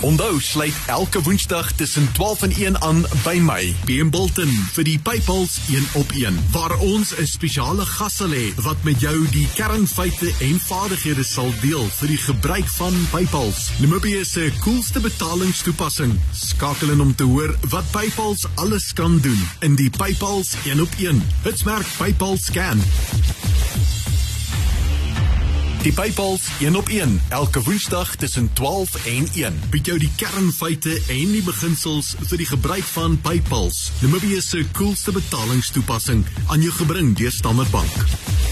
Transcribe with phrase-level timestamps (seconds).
[0.00, 4.98] Onthou sluit elke Woensdag tussen 12 en 1 aan by my, PM Bolton, vir die
[5.02, 9.48] Paypals 1 op 1, waar ons 'n spesiale gas sal hê wat met jou die
[9.54, 13.70] kernfeite en vaardighede sal deel vir die gebruik van Paypals.
[13.78, 16.20] Namibia se coolste betalingstoepassing.
[16.32, 20.90] Skakel in om te hoor wat Paypals alles kan doen in die Paypals 1 op
[20.98, 21.22] 1.
[21.42, 22.82] Hitsmerk Paypal scan.
[25.84, 30.94] Die Paypals 1 op 1 elke Woensdag tussen 12 en 1 bied jou die kernfeite
[31.12, 33.90] en die beginsels vir die gebruik van Paypals.
[34.00, 38.43] Namibia se coolste betalingstoepassing aan jou gebring deur Standard Bank.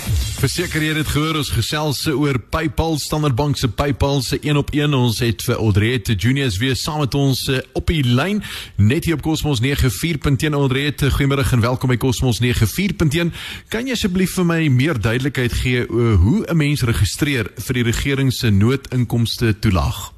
[0.42, 4.73] Verseker jy het gehoor ons gesels oor PayPal Standard Bank se PayPal se 1 op
[4.74, 8.41] 1 ons het vir Audrey Juniors weer saam met ons uh, op die lyn
[8.74, 13.30] net hier op Cosmos 94.1 Audrey goeiemôre en welkom by Cosmos 94.1
[13.70, 17.87] kan jy asseblief vir my meer duidelikheid gee oor hoe 'n mens registreer vir die
[17.93, 20.10] regering se noodinkomste toelaag?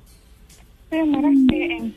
[0.88, 1.92] Goeiemôre PM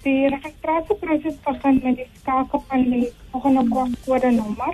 [0.00, 4.72] Die registrasieproses begin met die skakel van die volgende kode nommer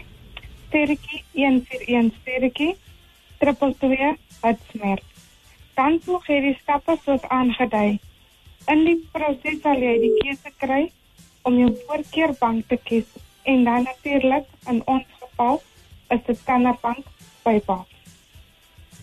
[0.77, 2.77] sterretjie 141 sterretjie
[3.41, 5.05] 222 hitsmerk.
[5.77, 7.97] Dan voeg jy die stappe soos aangedui.
[8.73, 10.83] In die proses sal jy die keuse kry
[11.49, 13.09] om jou voorkeurbank te kies
[13.49, 15.63] en dan natuurlik in ons geval
[16.13, 17.09] is dit Standard Bank
[17.45, 17.87] PayPal.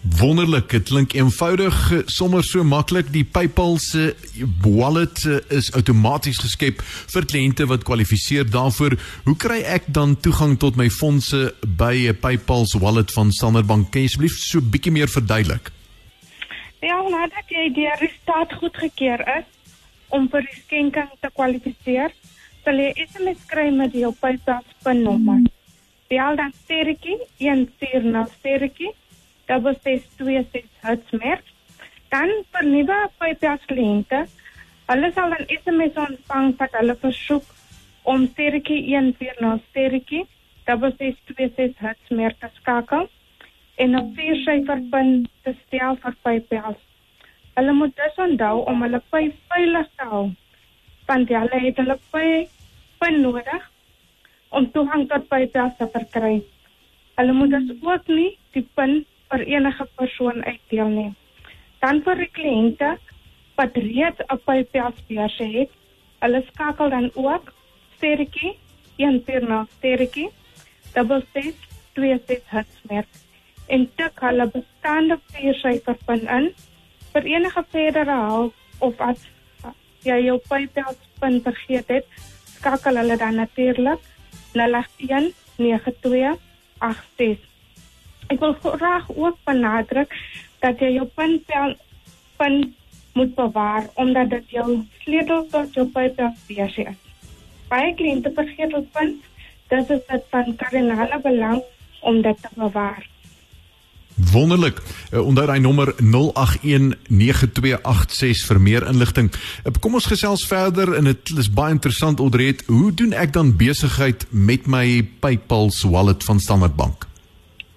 [0.04, 3.08] Wonderlik, dit klink eenvoudig, eh, sommer so maklik.
[3.12, 4.16] Die PayPal se
[4.62, 8.98] wallet eh, is outomaties geskep vir kliënte wat kwalifiseer daarvoor.
[9.24, 13.66] Hoe kry ek dan toegang tot my fondse by 'n PayPal se wallet van Standard
[13.66, 13.92] Bank?
[13.92, 15.72] Kan jy asseblief so 'n bietjie meer verduidelik?
[16.82, 19.48] Ja, nadat jy die staat goedgekeur is
[20.10, 22.12] om vir die skenking te kwalifiseer,
[22.64, 25.42] sal jy SMS kry met jou PayPal se PIN-nommer.
[26.10, 28.92] Bel dan sterretjie 140 sterretjie
[29.48, 31.44] 6626 Hertzmerk.
[32.14, 34.26] Dan vir nuwe PayPal kliënte,
[34.92, 37.46] hulle sal 'n SMS ontvang wat hulle versoek
[38.04, 40.24] om sterretjie 140 sterretjie
[40.68, 43.10] 6626 Hertzmerk te skakel
[43.76, 46.76] en 'n vier syfer PIN te stel vir PayPal.
[47.56, 50.26] Hulle moet dus onthou om hulle pay veilig te hou.
[51.08, 52.48] Want hulle het hulle pay
[53.00, 53.64] PIN nodig
[54.50, 56.36] om toegang tot PayPal te verkry.
[57.18, 61.12] Hulle moet dus ook nie die PIN vir enige persoon uitdeel nie.
[61.82, 62.94] Dan vir die kliënte
[63.58, 65.72] wat reeds 'n PayPal beurs het,
[66.22, 67.54] hulle skakel dan ook
[67.98, 68.54] sterretjie
[68.98, 70.30] 140 sterretjie
[70.94, 71.56] double six
[71.96, 73.08] 26 hertzmerk
[73.68, 76.50] en tik hulle bestaande viersyfer pin in
[77.14, 78.54] vir enige verdere hulp
[78.88, 79.28] of as
[80.04, 82.06] jy jou pin vergeet het,
[82.58, 84.00] skakel hulle dan natuurlik
[84.54, 86.38] 011 92
[86.80, 87.53] 86
[88.34, 90.14] Ek wil graag ook benadruk
[90.64, 91.76] dat jy jou pinpel
[92.42, 92.56] pin
[93.14, 94.68] moet bewaar omdat dit jou
[95.04, 97.00] sleutel tot jou besigheid is.
[97.70, 99.16] Baie kliënte vergeet hul pin,
[99.70, 101.62] dit is dit van kardinale belang
[102.02, 103.04] om dit te bewaar.
[104.32, 104.78] Wonderlik.
[105.12, 109.32] Uh, onthou daai nommer 08192866 vir meer inligting.
[109.64, 113.58] Uh, kom ons gesels verder en dit is baie interessant Audrey, hoe doen ek dan
[113.58, 117.13] besigheid met my PayPal wallet van Standard Bank?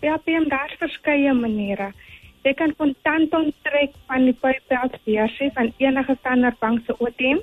[0.06, 1.88] Ja, PM daar verskeie maniere.
[2.46, 7.40] Jy kan kontant onttrek van die PayPal beursie van enige Standard Bank se ATM.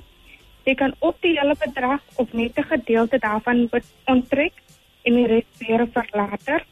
[0.64, 3.68] Jy kan op die hele bedrag of net 'n gedeelte daarvan
[4.04, 4.54] onttrek
[5.04, 6.64] en die res weer vir later.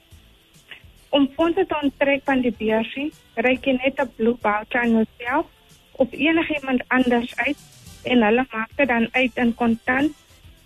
[1.11, 5.47] Om fondse te onttrek van die beursie, reik jy net 'n blue voucher aan jouself
[5.93, 7.59] of enigiemand anders uit
[8.05, 10.13] en hulle maak dit dan uit in kontant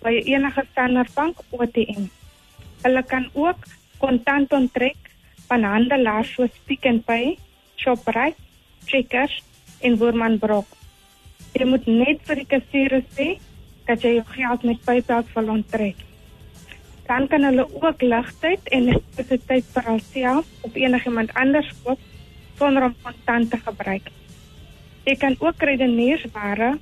[0.01, 2.07] by enige Standard Bank ATM.
[2.81, 3.59] Hulle kan ook
[3.97, 5.06] kontant onttrek
[5.47, 7.37] van handelaars soos Pick n Pay,
[7.75, 8.39] Shoprite,
[8.85, 9.41] Checkers
[9.81, 10.67] en Woerman Brock.
[11.53, 13.29] Jy moet net vir die kassier sê
[13.87, 16.03] dat jy jou geld met PayPal wil onttrek.
[17.07, 22.01] Dan kan hulle ook ligtyd en elektrisiteit vir alself of enigiemand anders koop
[22.59, 24.11] sonder om kontant te gebruik.
[25.07, 26.73] Jy kan ook redeneersware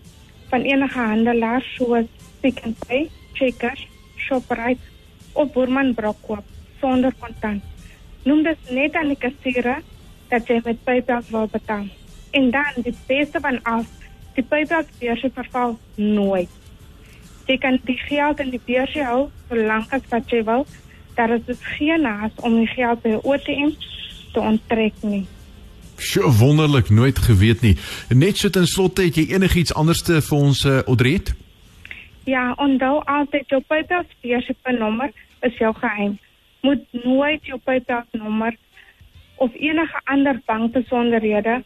[0.50, 2.10] van enige handelaar soos
[2.42, 3.86] Pick n Pay, Checkers,
[4.18, 4.82] Shoprite
[5.34, 6.46] of Woerman Brock koop
[6.82, 7.75] sonder kontant.
[8.26, 9.68] Noem dit net aan die kassier
[10.32, 11.86] dat jy met PayPal wil betaal.
[12.34, 13.92] En dan die beste van alles,
[14.34, 16.50] die PayPal beursie verval nooit.
[17.46, 20.66] Jy kan die geld in die beursie hou solank as wat jy wil.
[21.16, 23.76] Daar is dus geen haas om die geld by ATM
[24.34, 25.24] te onttrek nie.
[26.02, 27.78] Sjoe, wonderlik, nooit geweet nie.
[28.10, 31.22] Net so ten slotte, het jy enigiets anders te vir ons uh, Audrey?
[32.26, 35.14] Ja, onthou altyd jou PayPal beursie nommer
[35.46, 36.18] is jou geheim
[36.66, 38.58] moet nooit jou PayPal nommer
[39.36, 41.64] of enige ander bankbesonderhede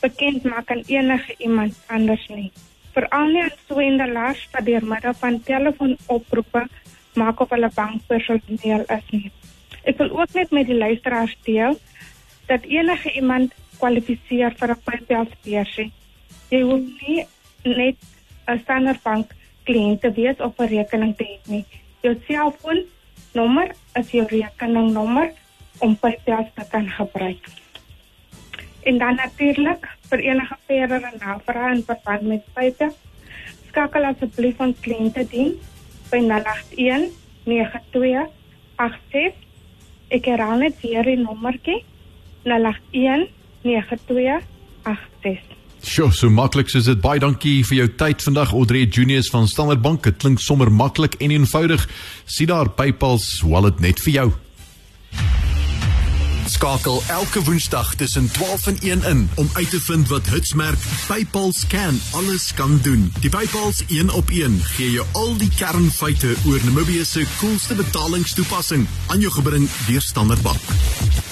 [0.00, 2.50] bekend maak aan enige iemand anders nie.
[2.94, 6.66] Veral nie aan swendelaars wat deur middel van telefoonoproepe
[7.18, 9.30] maak of hulle bankpersoneel is nie.
[9.88, 11.78] Ek wil ook net met die luisteraars deel
[12.48, 15.90] dat enige iemand kwalifiseer vir 'n PayPal-beursie.
[16.50, 17.26] Jy hoef nie
[17.64, 17.96] net
[18.46, 19.34] 'n Standard Bank
[19.64, 21.64] kliënt te wees of 'n rekening te hê nie.
[22.02, 22.14] Jou
[23.38, 25.30] selfoonnommer is jou rekeningnommer
[25.78, 27.46] om PayPal te kan gebruik.
[28.82, 32.90] En dan natuurlik vir enige verdere navrae in verband met PayPal,
[33.68, 35.54] skakel asseblief ons kliëntediens
[36.10, 37.12] by 081
[37.46, 38.26] 92
[38.78, 39.46] 86
[40.08, 41.84] Ek herhaal net weer die nommertjie
[42.48, 43.28] 081
[43.62, 44.42] 92
[44.88, 45.57] 86
[45.88, 46.98] Sjoe, so maklik soos dit.
[47.00, 50.02] Baie dankie vir jou tyd vandag Audrey Junius van Standard Bank.
[50.04, 51.86] Dit klink sommer maklik en eenvoudig.
[52.28, 54.26] Sien daar PayPal's wallet net vir jou.
[56.48, 61.52] Skakel elke Woensdag tussen 12 en 1 in om uit te vind wat Hitsmerk PayPal
[61.56, 63.08] Scan alles kan doen.
[63.20, 68.86] Die PayPal's 1 op 1 gee jou al die kernfeite oor Namibië se coolste betalingstoepassing
[69.06, 71.27] aan jou gebring deur Standard Bank.